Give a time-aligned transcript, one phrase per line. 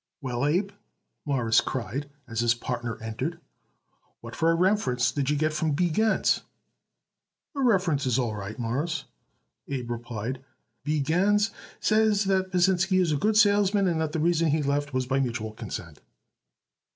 [0.19, 0.71] "Well, Abe,"
[1.25, 3.39] Morris cried as his partner entered.
[4.21, 5.91] "What for a reference did you get it from B.
[5.91, 6.41] Gans?"
[7.53, 9.03] "The reference is all right, Mawruss,"
[9.67, 10.43] Abe replied.
[10.83, 11.01] "B.
[11.01, 15.05] Gans says that Pasinsky is a good salesman and that the reason he left was
[15.05, 16.01] by mutual consent."